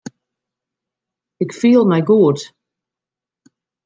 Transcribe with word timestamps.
Ik 1.43 1.51
fiel 1.59 1.83
my 1.91 2.01
goed. 2.09 2.39